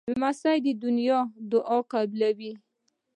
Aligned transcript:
لمسی 0.11 0.57
د 0.81 0.83
نیا 0.97 1.19
دعا 1.51 1.77
قبلوي. 1.91 2.53